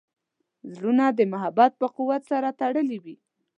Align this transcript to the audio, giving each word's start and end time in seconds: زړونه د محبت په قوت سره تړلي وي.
زړونه 0.73 1.05
د 1.11 1.19
محبت 1.33 1.71
په 1.81 1.87
قوت 1.95 2.21
سره 2.31 2.47
تړلي 2.59 2.97
وي. 3.03 3.15